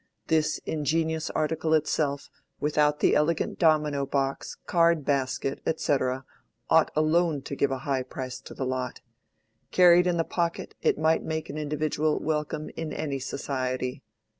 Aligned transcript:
This 0.29 0.57
ingenious 0.65 1.29
article 1.29 1.75
itself, 1.75 2.31
without 2.59 3.01
the 3.01 3.13
elegant 3.13 3.59
domino 3.59 4.03
box, 4.07 4.57
card 4.65 5.05
basket, 5.05 5.61
&c., 5.79 5.97
ought 6.71 6.89
alone 6.95 7.43
to 7.43 7.55
give 7.55 7.69
a 7.69 7.77
high 7.85 8.01
price 8.01 8.39
to 8.41 8.55
the 8.55 8.65
lot. 8.65 9.01
Carried 9.69 10.07
in 10.07 10.17
the 10.17 10.23
pocket 10.23 10.73
it 10.81 10.97
might 10.97 11.21
make 11.21 11.51
an 11.51 11.57
individual 11.59 12.19
welcome 12.19 12.71
in 12.75 12.91
any 12.91 13.19
society. 13.19 14.01